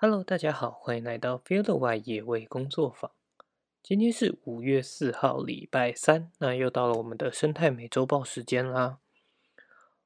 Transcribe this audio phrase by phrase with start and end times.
[0.00, 3.10] Hello，大家好，欢迎来到 Field 外野味工作坊。
[3.82, 9.00] 今天是五月四号，礼拜三，那又到了我们的生态美周报时间啦。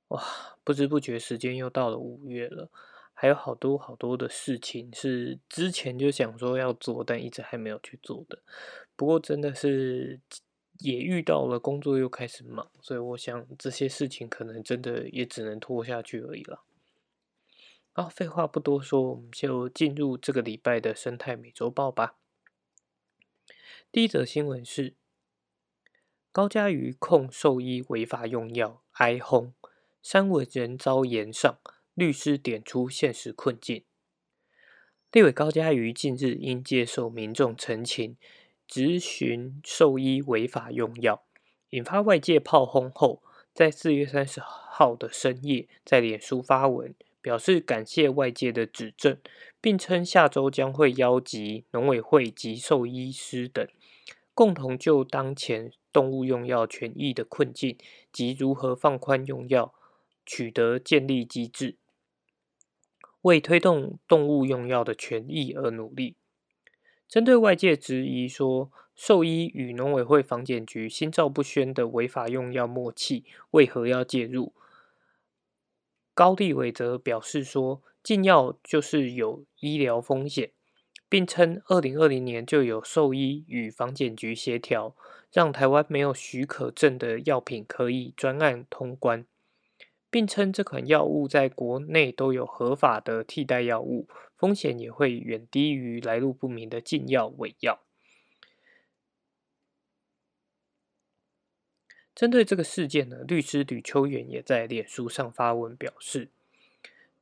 [0.09, 0.25] 哇，
[0.65, 2.71] 不知不觉时间又到了五月了，
[3.13, 8.39] 还有好多好多的事情是之前就想说要做，但一直还没有去做的。
[8.97, 10.19] 不过真的是
[10.79, 16.63] 也遇到了工作又开始忙，所以我想这些事情可能真的也只能拖下去而已了。
[17.95, 22.17] 好，废话不多说，我们就进入这个礼拜的生态美洲报吧。
[23.91, 24.95] 第一则新闻是
[26.33, 29.53] 高嘉瑜控兽医违法用药哀轰，
[30.03, 31.59] 三位人遭延上，
[31.93, 33.85] 律师点出现实困境。
[35.11, 38.17] 立委高嘉瑜近日因接受民众陈情，
[38.67, 41.23] 质询兽医违法用药，
[41.69, 43.23] 引发外界炮轰后，
[43.53, 46.95] 在四月三十号的深夜，在脸书发文。
[47.23, 49.17] 表示感谢外界的指正，
[49.61, 53.67] 并称下周将会邀集农委会及兽医师等，
[54.35, 57.79] 共同就当前动物用药权益的困境
[58.13, 59.73] 及如何放宽用药
[60.27, 61.77] 取得建立机制，
[63.23, 66.17] 为推动动物用药的权益而努力。
[67.09, 74.55] 针对外界质疑说，兽医与农委会防检局心照不宣的违法用药默契，为何要介入？
[76.15, 80.51] 高立伟则表示说，禁药就是有医疗风险，
[81.09, 84.95] 并称二零二零年就有兽医与防检局协调，
[85.33, 89.25] 让台湾没有许可证的药品可以专案通关，
[90.11, 97.81] 并称这款药物在国内都有合法的替代药物，风险也会远低于来路不明的禁药伪药。
[102.23, 106.29] 针对这个事件呢，律师吕秋远也在脸书上发文表示，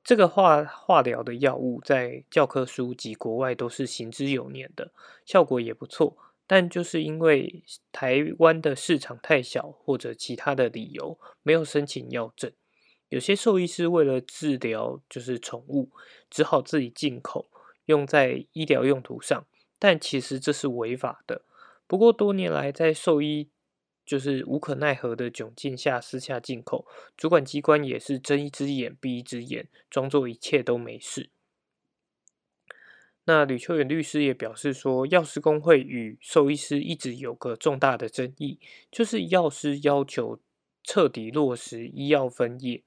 [0.05, 4.93] 这个化化疗的药物在教科书及国外都是行之有年的，
[5.25, 6.19] 效果也不错。
[6.47, 12.53] 但就是因为台湾的市场太小，或者其他的理由，没有申请药证。
[13.09, 15.89] 有些兽医师为了治疗就是宠物，
[16.29, 17.49] 只好自己进口
[17.87, 19.47] 用在医疗用途上，
[19.79, 21.41] 但其实这是违法的。
[21.87, 23.49] 不过多年来在兽医
[24.11, 26.85] 就是无可奈何的窘境下私下进口，
[27.17, 31.31] 主管机关也是睁一只眼闭一只眼，装作一切都没事。
[33.23, 38.59] 那吕秋远律师也表示说，药师工会与兽医师一直有个重大的争议，
[38.91, 40.41] 就是药师要求
[40.83, 42.83] 彻底落实医药分业，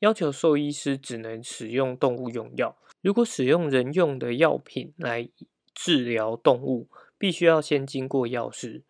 [0.00, 5.28] 要求兽医师只能使用动物用药，如果使用人用的药品来
[5.72, 8.82] 治疗动物，必须要先经过药师。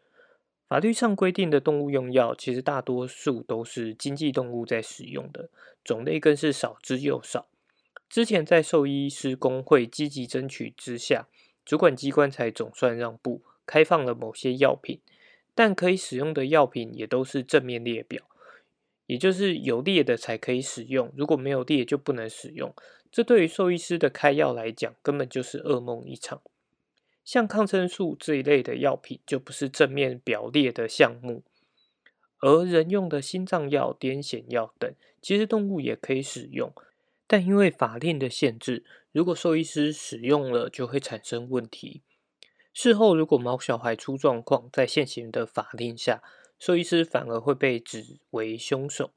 [0.69, 5.49] 法律上规定的动物用药，其实大多数都是经济动物在使用的，
[5.85, 7.47] 种类更是少之又少。
[8.09, 11.29] 之前在兽医师工会积极争取之下，
[11.65, 15.01] 主管机关才总算让步，开放了某些药品，
[15.55, 18.25] 但可以使用的药品也都是正面列表，
[19.07, 22.75] 也就是有列的才可以使用，如果没有列就不能使用。
[23.13, 26.43] 这对于兽医师的开药来讲，根本就是噩梦一场。
[27.27, 31.43] 像抗生素这一类的药品就不是正面表列的项目，
[32.39, 36.73] 而人用的心脏药、癫痫药等，其实动物也可以使用，
[37.27, 42.03] 但因为法令的限制，如果兽医师使用了就会产生问题。
[42.73, 46.23] 事后如果毛小孩出状况，在现行的法令下，
[46.61, 49.11] 兽医师反而会被指为凶手。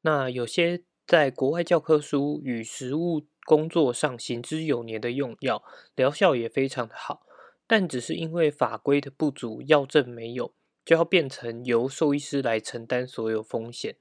[0.00, 3.26] 那有些在国外教科书与实物。
[3.44, 5.62] 工作上行之有年的用药，
[5.94, 7.26] 疗效也非常的好，
[7.66, 10.54] 但只是因为法规的不足，药证没有，
[10.84, 13.96] 就要变成由兽医师来承担所有风险，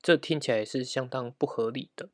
[0.00, 2.08] 这听起来是相当不合理的。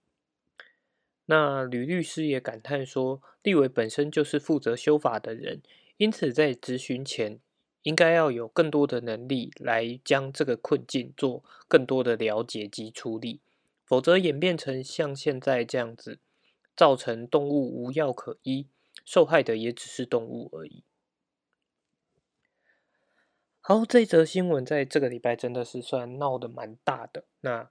[1.26, 5.62] 那吕律师也感叹说，立委本身就是负责修法的人，
[5.96, 7.38] 因此在执询前，
[7.84, 13.40] 应该要有更多的能力来将这个困境做更多的了解及处理，
[13.86, 16.18] 否则演变成像现在这样子。
[16.82, 18.66] 造成动物无药可医，
[19.04, 20.82] 受害的也只是动物而已。
[23.60, 27.22] 好，这则新闻在这个礼拜真的是算闹得蛮大的。
[27.42, 27.70] 那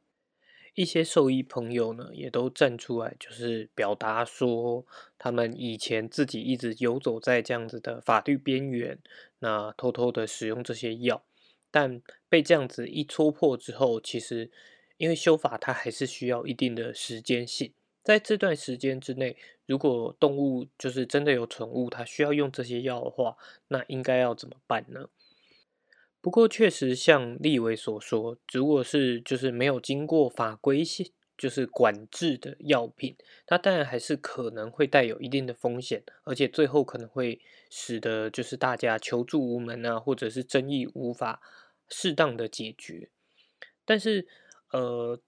[0.75, 4.85] 一些兽医朋友呢，也都站出来，就是表达说，
[5.17, 8.97] 他们以前自己一直游走在这样子的法律边缘，
[9.39, 11.25] 那偷偷的使用这些药，
[11.69, 14.49] 但被这样子一戳破之后，其实
[14.95, 17.73] 因为修法它还是需要一定的时间性。
[18.03, 23.37] 在这段时间之内，如果动物就是真的有宠物，它需要用这些药的话，
[23.67, 25.09] 那应该要怎么办呢？
[26.19, 30.83] 不过确实像立伟所说，如果是就是没有经过法规
[31.37, 33.15] 就是管制的药品，
[33.47, 41.41] 它当然还是可能会带有一定的风险，而且最后可能会使得就是大家求助无门啊，或者是争议无法
[41.89, 43.09] 适当的解决。
[43.83, 44.27] 但是，
[44.71, 45.19] 呃，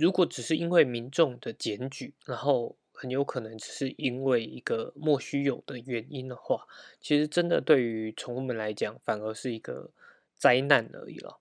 [0.00, 6.66] 如果只是因为民众的检举，然后很有可能只是因为一个莫须有的原因的话，
[7.00, 9.90] 其实真的对于宠物们来讲，反而是一个
[10.36, 11.38] 灾难而已了。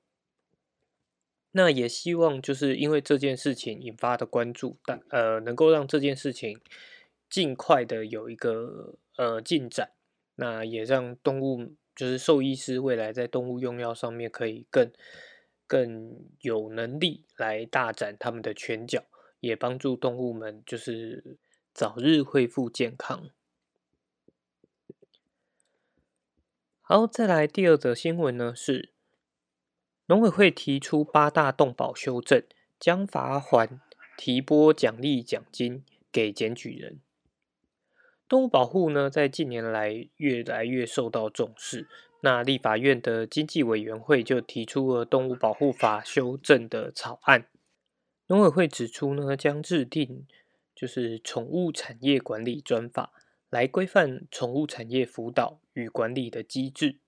[1.52, 6.60] 那也希望就是因为这件事情引发的关注，但呃，能够让这件事情
[7.30, 9.92] 尽快的有一个呃进展，
[10.36, 14.92] 那也让动物就是兽医师未来在动物用药上面可以更
[15.70, 19.06] 更有能力来大展他们的拳脚，
[19.40, 21.38] 也帮助动物们就是
[21.76, 23.30] 早日恢复健康。
[26.82, 28.94] 好，再来第二则新闻呢是。
[30.08, 32.44] 农委会提出八大动保修正，
[32.80, 33.80] 将罚还
[34.18, 37.00] 提拨奖励奖金给检举人。
[38.28, 41.88] 动物保护呢，在近年来越来越受到重视。
[42.22, 47.48] 那立法院的经济委员会就提出了动物保护法修正的草案。
[48.28, 50.28] 农委会指出呢，将制定
[50.76, 53.14] 就是宠物产业管理专法，
[53.50, 57.00] 来规范宠物产业辅导与管理的机制。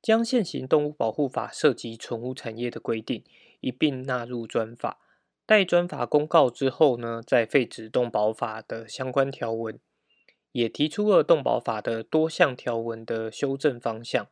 [0.00, 3.22] 将现行动物保护法涉及宠物产业的规定
[3.60, 4.98] 一并纳入专法，
[5.46, 9.78] 待专法公告之后呢，再废止动保法的相关条文，
[10.50, 14.26] 也提出了动保法的多项条文的修正方向，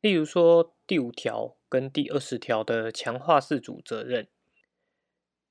[0.00, 4.28] 例如说第五条跟第二十条的强化饲主责任，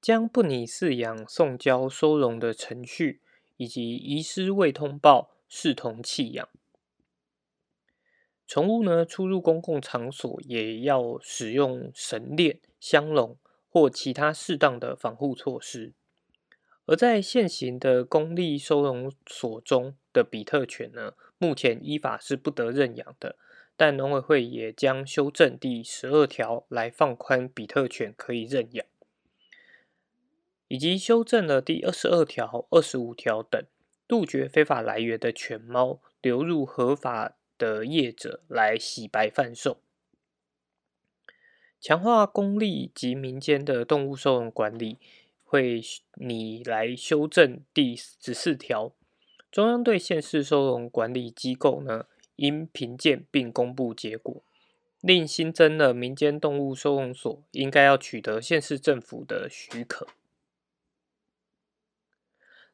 [0.02, 3.22] 将不拟饲养、送交、收容的程序，
[3.58, 6.50] 以及遗失未通报视同弃养。
[8.48, 13.38] 宠物呢，出入公共场所也要使用绳链、箱笼
[13.70, 15.94] 或其他适当的防护措施。
[16.86, 23.38] 而在现行的公立收容所中的比特犬呢，目前依法是不得认养的。
[23.80, 28.86] 但农委会也将修正第十二条来放宽比特犬可以认养，
[30.68, 33.64] 以及修正了第二十二条、二十五条等，
[34.06, 37.38] 杜绝非法来源的犬猫流入合法。
[37.60, 39.82] 的业者来洗白贩售，
[41.82, 44.98] 强化公立及民间的动物收容管理，
[45.44, 45.82] 会
[46.14, 48.96] 拟来修正第十四条，
[49.52, 52.06] 中央对县市收容管理机构呢，
[52.40, 54.42] 应评鉴并公布结果，
[55.02, 60.08] 另新增了民间动物收容所应该要取得县市政府的许可。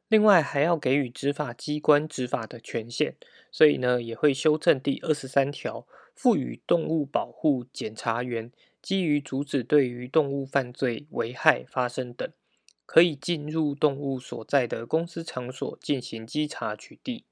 [0.08, 3.16] 另外还要给予执法机关执法的权限，
[3.50, 5.84] 所以呢也会修正第二十三条，
[6.14, 12.30] 赋予动物保护检察员基于阻止对于动物犯罪危害发生等，
[12.86, 17.24] 可以进入动物所在的公司场所进行稽查取缔。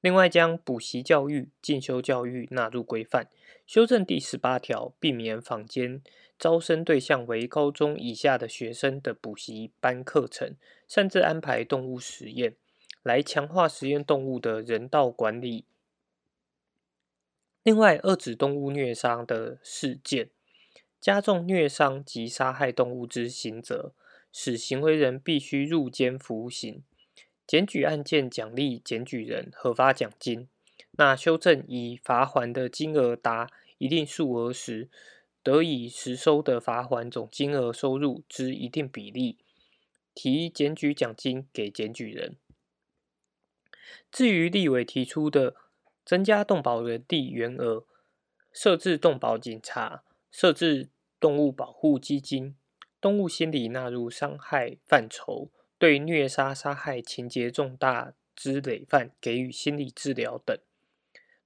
[0.00, 3.28] 另外将补习教育、进修教育纳入规范，
[3.66, 6.02] 修正第十八条，避免坊间。
[6.38, 10.54] 招生对象为高中以下的学生的补习班课程，
[10.86, 12.54] 擅自安排动物实验，
[13.02, 15.64] 来强化实验动物的人道管理。
[17.64, 20.30] 另外，遏止动物虐杀的事件，
[21.00, 23.92] 加重虐伤及杀害动物之刑责，
[24.30, 26.84] 使行为人必须入监服刑。
[27.48, 30.48] 检举案件奖励检举人核发奖金。
[30.92, 34.88] 那修正以罚还的金额达一定数额时。
[35.40, 39.38] 得以实收的罚款总金额收入之一定比例，
[40.14, 42.36] 提检举奖金给检举人。
[44.12, 45.54] 至于立委提出的
[46.04, 47.86] 增加动保人地员额、
[48.52, 52.54] 设置动保警察、设置动物保护基金、
[53.00, 60.58] 动物心理纳入伤害范畴、对虐杀杀害情节重大之累犯给予心理治疗等，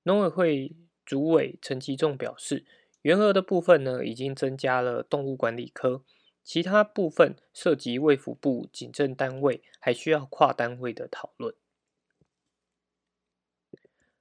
[0.04, 0.74] 农委会
[1.04, 2.64] 主委陈其仲表示。
[3.02, 6.04] 原额的部分呢，已经增加了动物管理科，
[6.44, 11.52] 其他部分涉及卫福部警政单位，还需要跨单位的讨论。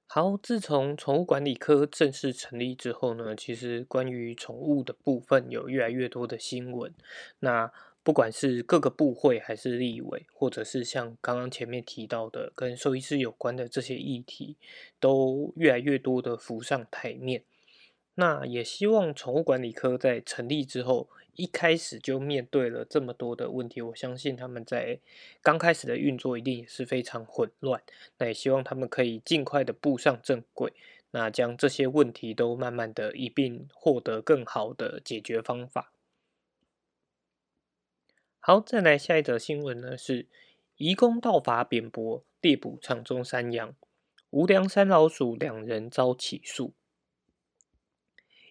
[0.08, 6.92] 好，自从宠物管理科正式成立之后呢，其实关于宠物的部分有越来越多的新闻。
[7.38, 7.72] 那
[8.04, 14.56] 不管是各个部会，还是立委，或者是像刚刚前面提到的跟兽医师有关的这些议题，
[14.98, 17.44] 都越来越多的浮上台面。
[18.14, 23.80] 那也希望宠物管理科在成立之后，一开始就面对了这么多的问题。
[23.80, 24.98] 我相信他们在
[25.40, 27.80] 刚开始的运作一定也是非常混乱。
[28.18, 30.74] 那也希望他们可以尽快的步上正轨，
[31.12, 35.92] 那将这些问题都慢慢的一并获得更好的解决方法。
[38.44, 40.26] 好，再来下一则新闻呢，是
[40.76, 43.76] 移工盗伐扁柏猎捕场中山羊，
[44.30, 46.74] 无良山老鼠两人遭起诉。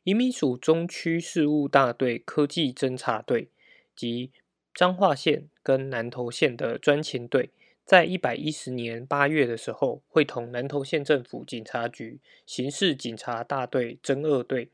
[0.06, 3.50] 移民署中区事务大队科技侦查队
[3.94, 4.32] 及
[4.74, 7.50] 彰化县跟南投县的专勤队，
[7.84, 14.70] 在一百一十年八月的时候，会同南投县政府警察局刑事警察大队侦二队。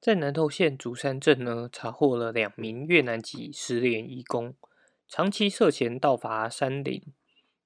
[0.00, 4.54] 在南投县竹山镇呢，查获了两名越南籍失联移工，
[5.06, 7.02] 长期涉嫌盗伐山林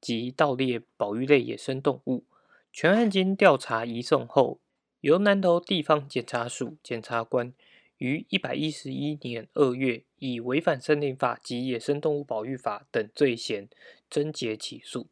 [0.00, 2.26] 及盗猎保育类野生动物。
[2.72, 4.60] 全案经调查移送后，
[5.00, 7.54] 由南投地方检察署检察官
[7.98, 13.68] 于一百一十一年二月，以违反森林法及野生动物保育法等罪嫌，
[14.10, 15.06] 侦结起诉。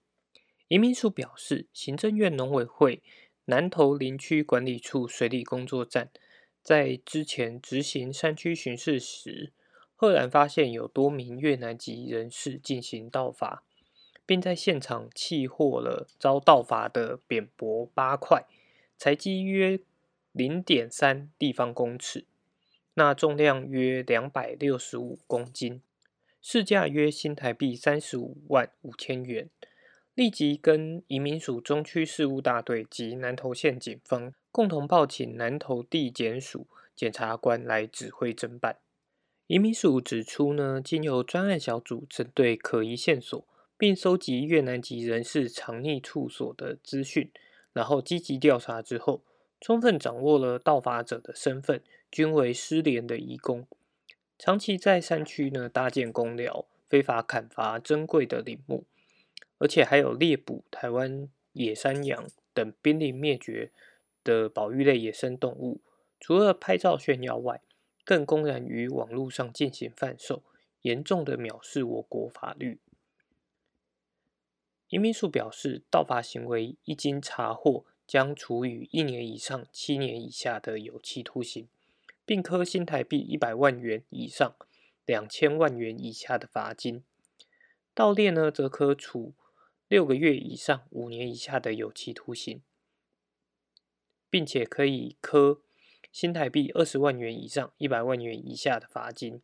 [0.67, 3.00] 移民署表示，行政院农委会
[3.45, 6.11] 南投林区管理处水利工作站。
[6.62, 9.52] 在之前执行山区巡视时，
[9.97, 13.64] 赫然发现有多名越南籍人士进行盗伐，
[14.25, 18.45] 并在现场弃获了遭盗伐的扁柏八块，
[18.97, 19.81] 材积约
[20.31, 22.26] 零点三立方公尺，
[22.95, 25.83] 那重量约两百六十五公斤，
[26.40, 29.50] 市价约新台币三十五万五千元。
[30.14, 38.77] 立即跟移民署中区事务大队及南投县警方共同报请南投地检署检察官来指挥侦办。
[39.47, 43.45] 移民署指出呢，经由专案小组针对可疑线索，
[43.77, 47.31] 并收集越南籍人士藏匿处所的资讯，
[47.73, 49.23] 然后积极调查之后，
[49.61, 53.67] 充分掌握了盗伐者的身份，均为失联的移工，
[54.39, 58.85] 长期在山区呢搭建公寮，非法砍伐珍贵的林木。
[59.59, 63.71] 而且还有猎捕台湾野山羊等濒临灭绝
[64.23, 65.81] 的保育类野生动物，
[66.21, 67.61] 除了拍照炫耀外，
[68.05, 70.43] 更公然于网络上进行贩售，
[70.83, 72.81] 严重的藐视我国法律。
[74.88, 81.69] 移民署表示，盗伐行为一经查获，将处以一年以上七年以下的有期徒刑，
[82.26, 84.55] 并科新台币一百万元以上
[85.07, 87.05] 两千万元以下的罚金。
[87.95, 89.35] 盗猎呢，则可处。
[89.88, 92.62] 六个月以上五年以下的有期徒刑，
[94.33, 95.61] 并且可以科
[96.11, 99.43] 新台币二十万元以上一百万元以下的罚金。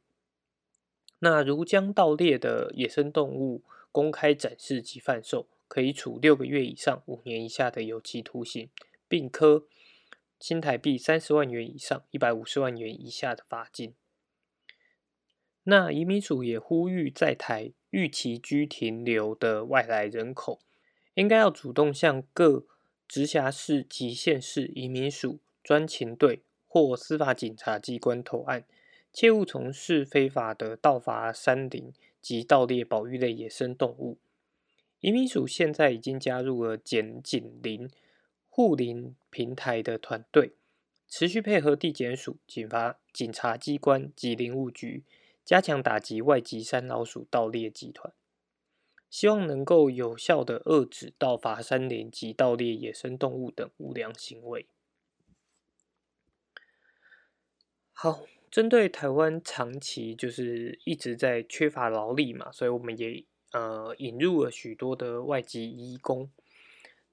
[1.18, 8.70] 那如将盗猎的野生动物公开展示及贩售，可以处六个月以上五年以下的有期徒刑，
[9.06, 9.66] 并科
[10.40, 13.94] 新台币三十万元以上一百五十万元以下的罚金。
[15.64, 17.74] 那移民署也呼吁在台。
[17.90, 20.60] 预期居停留的外来人口，
[21.14, 22.66] 应该要主动向各
[23.08, 28.64] 直辖市及县市移民署专勤队或司法警察机关投案，
[29.12, 34.18] 切勿从事非法的盗伐山林及盗猎保育类野生动物。
[35.00, 37.88] 移民署现在已经加入了检警林
[38.48, 40.52] 护林平台的团队，
[41.08, 45.04] 持续配合地检署、警察、警察机关及林务局。
[45.44, 48.12] 加强打击外籍山老鼠盗猎集团，
[49.10, 54.66] 希望能够有效的遏止盗伐山林及盗猎野生动物等无良行为。
[57.92, 66.30] 好，针对台湾长期就是一直在缺乏劳力嘛，所以我们也呃引入了许多的外籍移工。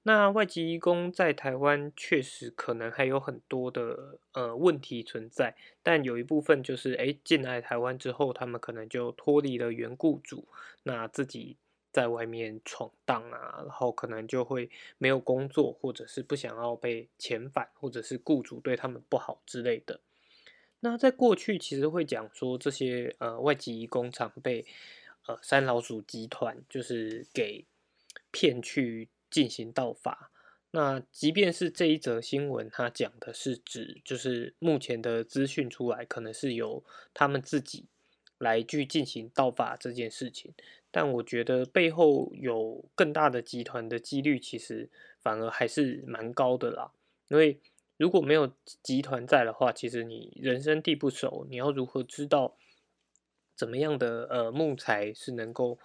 [0.04, 10.46] 那外籍移工在台湾确实可能还有很多的呃问题存在，但有一部分就是，哎，进来台湾之后，他们可能就脱离了原雇主，
[10.84, 11.56] 那自己
[11.96, 20.00] 在外面闯荡啊，然后可能就会没有工作，或者是不想要被遣返，或者是雇主对他们不好之类的。
[20.80, 24.66] 那在过去其实会讲说，这些呃外籍工常被
[25.24, 27.64] 呃三老鼠集团就是给
[28.30, 29.08] 骗去。
[29.28, 30.30] 进行盗伐。
[30.70, 37.86] 那即便是这一则新闻，它讲的是指，就是目前的资讯出来，可能是由他们自己
[38.38, 40.54] 来去进行盗伐这件事情。
[40.96, 44.88] 但我觉得背后有更大的集团的几率，其实
[45.20, 46.90] 反而还是蛮高的啦。
[47.28, 47.60] 因为
[47.98, 48.50] 如果没有
[48.82, 52.56] 集团在的话，其实你人生地不熟，你要如何知道
[53.54, 55.78] 怎么样的呃木材是能够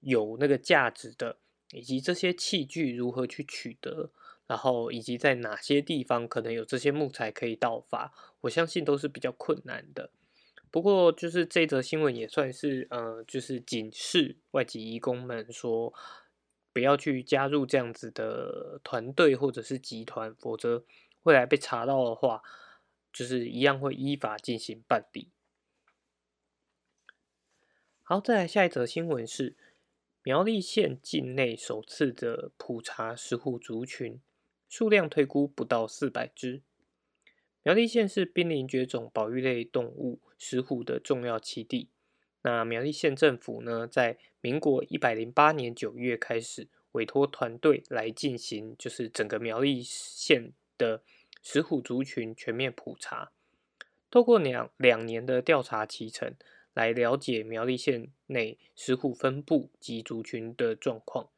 [0.00, 1.38] 有那个价值的？
[1.72, 4.10] 以及这些器具如何去取得，
[4.46, 10.10] 然后以及在哪些地方可能有这些木材可以盗伐，我相信都是比较困难的。
[10.74, 15.94] 不过，就是这则新闻也算是呃，就是警示外籍义工们说，
[16.72, 20.84] 不要去加入这样子的团队或者是集团，否则
[21.22, 22.42] 未来被查到的话，
[23.12, 25.30] 就是一样会依法进行办理。
[28.02, 29.56] 好，再来下一则新闻是
[30.24, 34.20] 苗栗县境内首次的普查石虎族群，
[34.68, 36.62] 数量推估不到四百只。
[37.62, 41.88] 苗栗县是濒临绝种保育类动物石虎的重要栖地。
[42.42, 51.02] 那苗栗县政府呢，在民国一百零八年九月开始委托团队来进行，就是整个苗栗县的
[51.42, 53.32] 石虎族群全面普查。
[54.10, 56.34] 透过两两年的调查期程，
[56.74, 61.30] 来了解苗栗县内石虎分布及族群的状况。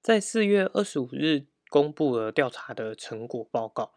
[0.00, 3.92] 在四月二十五日公布了调查的成果报告。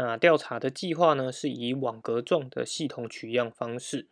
[0.00, 4.06] 那调查的计划呢，是以网格状的系统取样方式，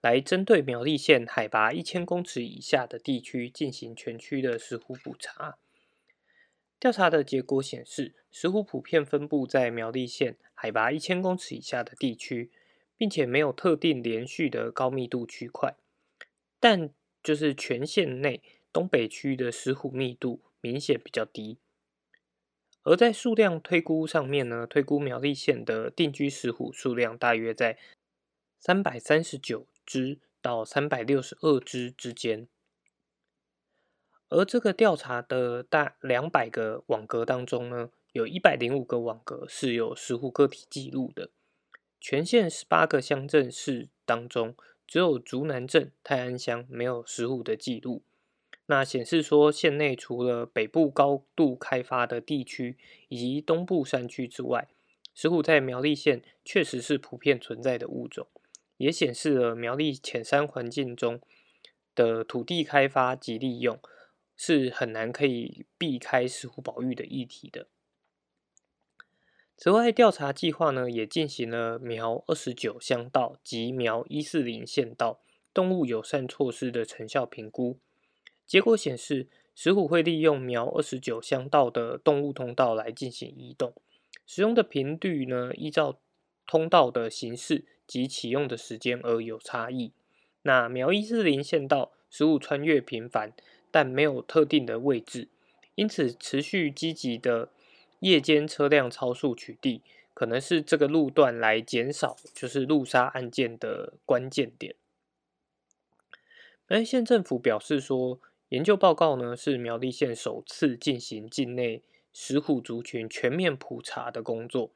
[0.00, 5.58] 来针对苗栗县海拔一千公尺以下的地区进行全区的石虎普查。
[6.78, 12.52] 调查的结果显示，石虎普遍分布在苗栗县海拔一千公尺以下的地区，
[12.96, 15.74] 并且没有特定连续的高密度区块，
[16.60, 18.40] 但就是全县内
[18.72, 21.58] 东北区的石虎密度明显比较低。
[22.84, 27.78] 而在数量推估上面呢，推估苗栗县的定居石虎数量大约在
[28.58, 32.48] 三百三十九只到三百六十二只之间。
[34.28, 41.30] 而这个调查的大两百个网格当中呢，有一百零五个网格是有石虎个体记录的。
[42.00, 48.02] 全县十八个乡镇市当中，只有竹南镇泰安乡没有石虎的记录。
[48.74, 52.78] 那显示说，县内除了北部高度开发的地区
[53.10, 54.66] 以及东部山区之外，
[55.12, 58.26] 石虎在苗栗县确实是普遍存在的物种，
[58.78, 61.20] 也显示了苗栗浅山环境中
[61.94, 63.78] 的土地开发及利用
[64.34, 67.68] 是很难可以避开石虎保育的议题的。
[69.54, 75.20] 此外，调查计划呢也进行了苗二十九乡道及苗一四零县道
[75.52, 77.78] 动物友善措施的成效评估。
[78.46, 83.74] 结果显示，石虎会利用苗二十九乡道的动物通道来进行移动，
[84.26, 85.98] 使用的频率呢，依照
[86.46, 89.92] 通道的形式及启用的时间而有差异。
[90.42, 93.32] 那苗一四零县道，石虎穿越频繁，
[93.70, 95.28] 但没有特定的位置，
[95.74, 97.50] 因此持续积极的
[98.00, 99.80] 夜间车辆超速取缔，
[100.12, 104.74] 可能是这个路段来减少就是路杀案件的关键点。
[106.66, 108.20] 而县政府表示说。
[108.52, 114.70] 研究报告呢，是苗栗县首次进行境内石虎族群全面普查的工作，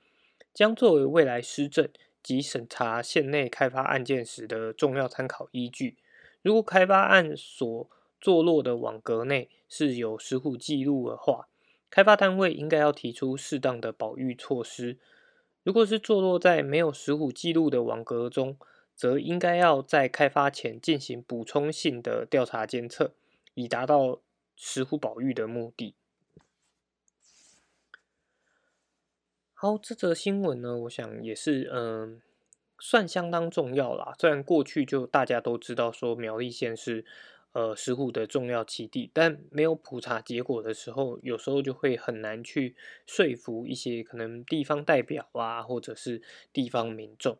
[0.54, 1.86] 将作为未来施政
[2.22, 5.98] 及审查县内开发案件时的重要参考依据。
[6.40, 11.46] 如果开发案所坐落的网格内是有石虎记录的话，
[11.90, 14.96] 开发单位应该要提出适当的保育措施；
[15.62, 18.56] 如果是坐落在没有石虎记录的网格中，
[18.94, 23.12] 则应该要在开发前进行补充性的调查监测。
[23.56, 24.20] 以达到
[24.54, 25.94] 石虎保育的目的。
[29.54, 32.20] 好，这则新闻呢，我想也是嗯，
[32.78, 34.14] 算相当重要啦。
[34.18, 37.06] 虽然过去就大家都知道说苗栗县是
[37.52, 46.20] 呃石虎的重要基地，但没有普查结果的时候，有时候就会很难去说服一些可能地方代表啊，或者是
[46.52, 47.38] 地方民众。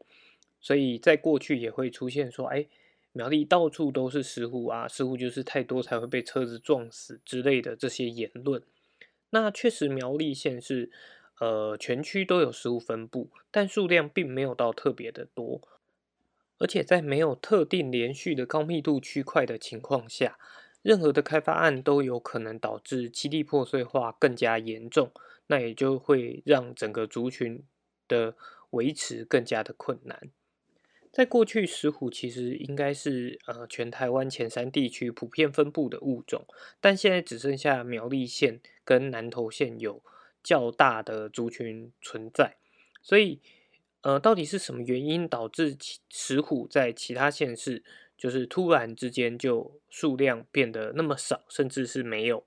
[0.63, 2.67] 所以在过去也会出现说，哎。
[3.17, 8.63] 苗栗到处都是石虎啊，石虎就是太多才会被车子撞死之类的这些言论。
[9.31, 10.91] 那确实苗栗县是
[11.41, 15.63] 呃全区都有石虎分布，但数量并没有到特别的多。
[16.59, 20.39] 而且在没有特定连续的高密度区块的情况下，
[20.83, 25.11] 任何的开发案都有可能导致栖地破碎化更加严重，
[25.47, 27.65] 那也就会让整个族群
[28.07, 28.37] 的
[28.71, 30.31] 维持更加的困难。
[31.17, 36.45] 在过去，石虎其实应该是呃全台湾前山地区普遍分布的物种，
[36.79, 40.03] 但现在只剩下苗栗县跟南投县有
[40.43, 42.59] 较大的族群存在。
[43.01, 43.41] 所以，
[44.03, 45.75] 呃，到底是什么原因导致
[46.11, 47.83] 石虎在其他县市
[48.19, 52.45] 就是突然之间就数量变得那么少，甚至是没有？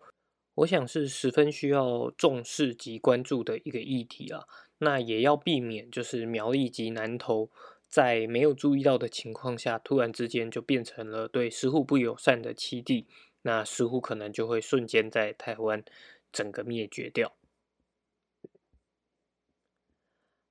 [0.54, 4.44] 我想是十分需要重视及关注的一个议题啊。
[4.78, 7.50] 那也要避免就是苗栗及南投。
[7.90, 13.08] 在没有注意到的情况下，突然之间就变成了对石虎不友善的栖地，
[13.42, 15.84] 那石虎可能就会瞬间在台湾
[16.32, 17.36] 整个灭绝掉。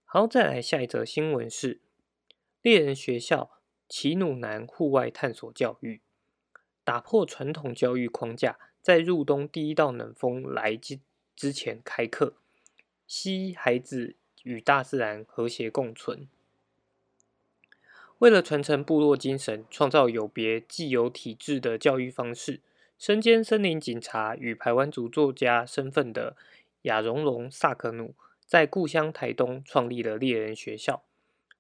[0.05, 1.81] 好，再来下一则新闻是
[2.61, 6.01] 猎人学校奇努南户外探索教育，
[6.83, 10.99] 打破传统教育框架，在入冬第一道冷风来之
[11.37, 12.35] 之前开课，
[13.07, 16.27] 吸孩子与大自然和谐共存。
[18.19, 22.61] 为了传承部落精神，创造有别既有体制的教育方式，
[22.99, 26.37] 身兼森林警察与排湾族作家身份的
[26.83, 31.05] 亚荣龙萨克努，在故乡台东创立了猎人学校。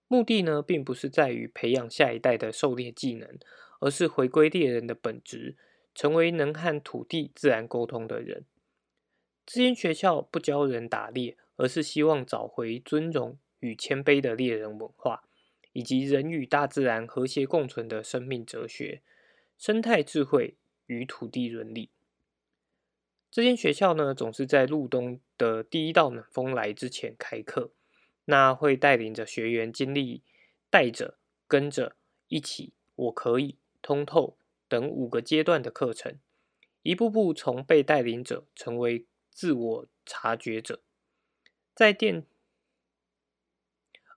[0.09, 3.39] 目的呢，并不是在于培养下一代的狩猎技能，
[3.79, 5.55] 而是回归猎人的本质，
[5.95, 8.45] 成为能和土地自然沟通的人。
[9.47, 15.23] 这间学校不教人打猎，而是希望找回尊荣与谦卑的猎人文化，
[15.73, 19.03] 以及人与大自然和谐共存的生命哲学、
[19.57, 21.91] 生态智慧与土地伦理。
[23.31, 27.73] 这间学校呢，总是在入冬的第一道冷风来之前开课。
[28.31, 30.23] 那会带领着学员经历
[30.69, 31.97] 带着、跟着、
[32.29, 34.37] 一起、我可以、通透
[34.69, 36.19] 等五个阶段的课程，
[36.83, 40.83] 一步步从被带领者成为自我察觉者。
[41.75, 42.27] 在电，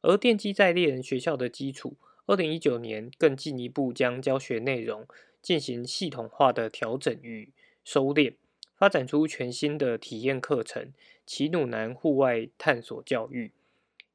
[0.02, 5.08] 而奠基在猎人学校的基础，二零一九年更进一步将教学内容
[5.42, 7.50] 进行系统化的调整与
[7.84, 8.34] 收敛，
[8.76, 10.92] 发展出全新的体验课程——
[11.26, 13.52] 奇努南户外探索教育。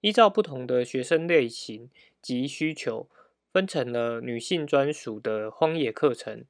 [0.01, 3.09] 依照不同的学生类型及需求，
[3.53, 6.45] 分成了女性专属的荒野课程、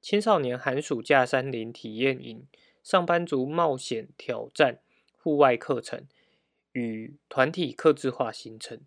[0.00, 2.46] 青少年寒暑假山林体验营、
[2.82, 4.78] 上班族冒险挑战
[5.16, 6.06] 户外课程
[6.78, 8.78] 与团体客制化形成。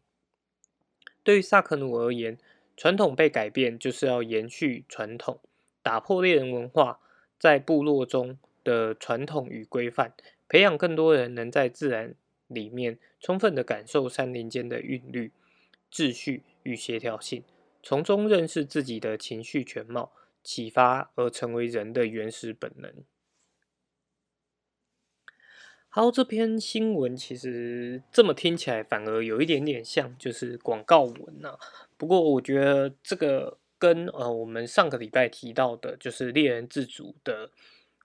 [1.24, 2.38] 对于萨克努而言，
[2.78, 5.40] 传统被改变就是要延续传统，
[5.84, 7.00] 打破猎人文化
[7.38, 10.14] 在部落中的传统与规范，
[10.48, 12.16] 培养更多人能在自然。
[12.54, 15.32] 里面充分的感受山林间的韵律、
[15.90, 17.46] 秩序与协调性，
[17.82, 20.12] 从中认识自己的情绪全貌，
[20.44, 22.94] 启发而成为人的原始本能。
[25.94, 31.58] 好，这篇新闻其实这么听起来反而有一点点像就是广告文呐。
[31.98, 37.52] 不过我觉得这个跟呃我们上个礼拜提到的，就是猎人自主的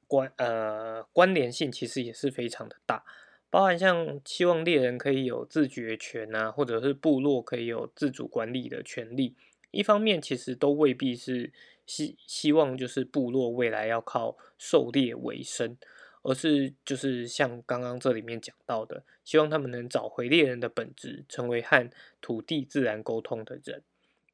[0.09, 3.05] 关呃关联性，其实也是非常的大。
[3.51, 9.37] 包含像希望猎人可以有自觉权啊，或者是部落可以有自主管理的权利。
[9.70, 11.53] 一方面，其实都未必是
[11.87, 15.77] 希希望就是部落未来要靠狩猎为生，
[16.26, 21.88] 而是就是像刚刚这里面讲到的，希望他们能找回猎人的本质，成为和
[22.20, 23.84] 土地自然沟通的人。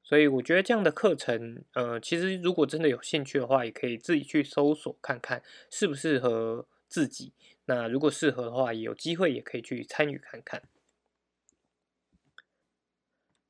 [0.02, 7.32] 所以，我觉得这样的课程，呃，其实如果真的有兴趣的话，也可以自己去搜索看看适不适合自己。
[7.66, 10.62] 那如果适合的话，有机会也可以去参与看看。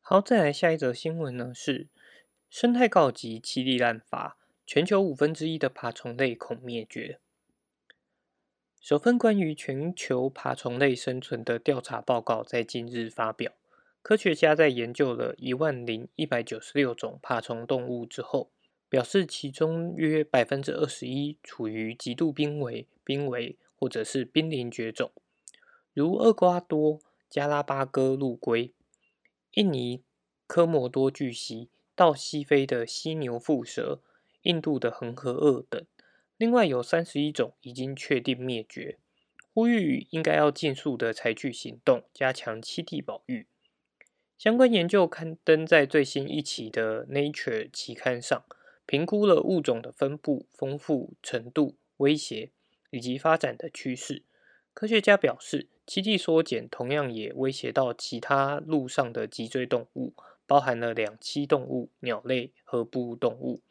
[0.00, 1.86] 好，再来下一则新闻呢，是
[2.50, 7.20] 生态告急，七地滥伐，全球五分之一的爬虫类恐灭绝。
[8.82, 13.52] 首份关于全球爬虫类生存的调查报告在近日发表，
[14.02, 18.50] 科学家在研究了一万零一百九十六种爬虫动物之后，
[18.88, 23.56] 表示其中约百分之二十一处于极度濒危、濒危。
[23.74, 25.10] 或者是濒临绝种，
[25.92, 28.72] 如厄瓜多加拉巴哥陆龟、
[29.54, 30.04] 印尼
[30.46, 34.00] 科摩多巨蜥到西非的犀牛腹蛇、
[34.42, 35.84] 印度的恒河鳄等。
[36.42, 38.98] 另外有三十一种已经确定灭绝，
[39.54, 43.46] 呼吁应该要尽速的采取行动，加强栖地保育。
[44.36, 48.42] 相关研究刊登在最新一期的《Nature》期刊上，
[48.86, 52.50] 评估了物种的分布、丰富程度、威胁。
[52.90, 54.24] 以及发展的趋势，
[54.74, 60.12] 科学家表示，栖地缩减同样也威胁到其他陆上的脊椎动物，
[60.48, 63.62] 包含了两栖动物、鸟类和哺乳动物。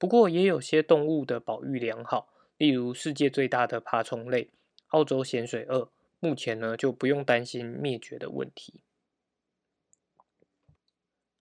[0.00, 4.48] 不过，也有些动物的保育良好，例如世界最大的爬虫类
[4.88, 8.80] 澳洲咸水鳄，目前呢就不用担心灭绝的问题。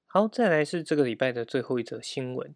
[0.05, 2.53] 好，再来是这个礼拜的最后一则新闻：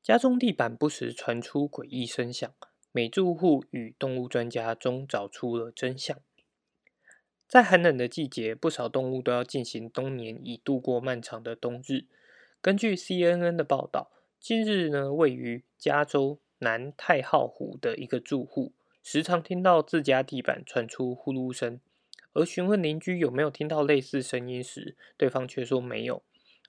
[0.00, 2.54] 家中地板不时传出诡异声响。
[2.92, 6.18] 美住户与动物专家中找出了真相。
[7.48, 12.06] 在寒冷的季节，不少动物都要进行冬眠，以度过漫长的冬日。
[12.60, 18.72] 根据 CNN 的报道，近日呢，位于加州南太浩湖的一个住户，
[19.02, 21.78] 时常听到自家地板传出呼噜声，
[22.32, 26.22] 而询问邻居有没有听到类似声音时，对方却说没有。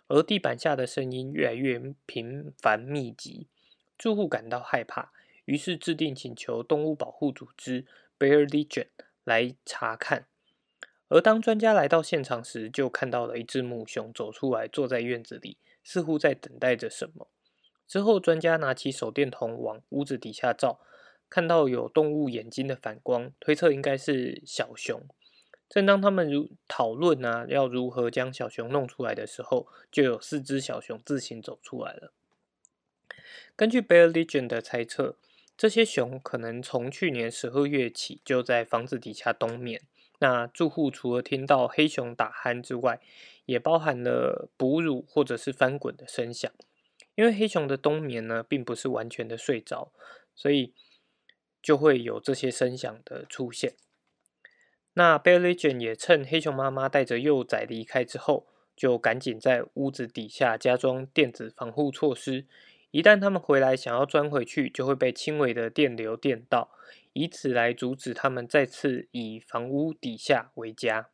[0.10, 3.47] 而地板下的声音越来越频繁密集，
[3.97, 5.13] 住户感到害怕。
[5.45, 7.86] 于是制定请求动物保护组织
[8.19, 8.88] Bear Legion
[9.23, 10.27] 来查看。
[11.07, 17.29] 而当专家来到现场时，就看到了一只母熊走出来，坐在院子里，似乎在等待着什么。
[17.91, 20.80] 之后，专家拿起手电筒往屋子底下照，
[21.30, 25.01] 看到有动物眼睛的反光，推测应该是小熊。
[25.67, 32.13] 正当他们如讨论啊，要如何将小熊弄出来的时候，就有四只小熊自行走出来了。
[33.58, 35.17] 根据 Bear Legion 的猜测，
[35.58, 39.82] 这些熊可能从去年十二月起就在房子底下冬眠。
[40.19, 43.01] 那住户除了听到黑熊打鼾之外，
[43.43, 46.49] 也包含了哺乳或者是翻滚的声响。
[47.15, 49.91] 因为黑熊的冬眠呢，并不是完全的睡着，
[50.34, 50.74] 所以
[51.62, 53.76] 就会有这些声响的出现。
[54.93, 62.45] 那 Bell Legion 也趁黑熊妈妈带着幼崽离开之后，就赶紧在屋子底下加装电子防护措施。
[62.91, 66.71] 一旦他们回来想要钻回去，就会被轻微的电流电到，
[67.13, 71.10] 以此来阻止他们再次以房屋底下为家。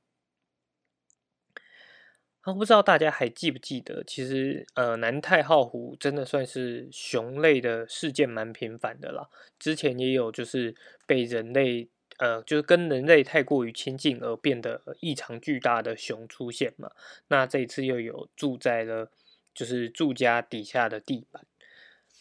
[2.48, 9.28] 啊，不知道大家还记不记得，其实呃，南太浩湖真的算是熊类的事件蛮频繁的啦。
[9.60, 10.74] 之前也有就是
[11.06, 11.90] 被人类。
[12.20, 16.90] 呃，就是跟人类太过于亲近而变得异常巨大的熊出现嘛。
[17.28, 19.12] 那这一次又有住在了
[19.54, 21.46] 就是住家底下的地板。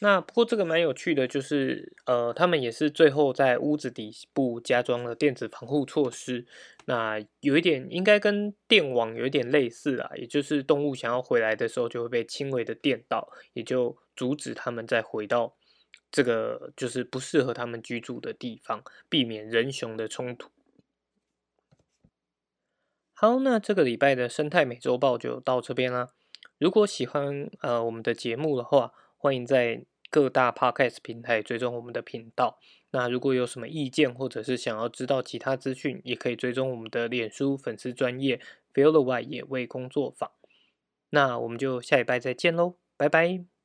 [0.00, 6.46] 那不过这个蛮有趣的，就是呃，他们也是最后在屋子底部加装了电子防护措施。
[6.84, 15.56] 那有一点应该跟电网有一点类似啊，也就是动物想要回来的时候就会被轻微的电到，也就阻止他们再回到。
[16.12, 20.50] 这个就是不适合他们居住的地方，避免人熊的冲突。
[23.12, 26.10] 好，那这个礼拜的生态美洲豹就到这边啦。
[26.58, 28.92] 如果喜欢呃我们的节目的话，
[29.26, 32.60] 欢迎在各大 podcast 平台追踪我们的频道。
[32.92, 38.40] 那如果有什么意见，或者是想要知道其他资讯，也可以追踪我们的脸书粉丝专业
[38.72, 40.30] Feel the Y 野味工作坊。
[41.10, 43.55] 那我们就下礼拜再见喽，拜拜。